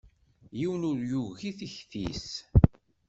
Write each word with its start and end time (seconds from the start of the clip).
Yiwen 0.59 0.87
ur 0.89 0.97
yugi 1.09 1.51
tikti-s. 1.57 2.29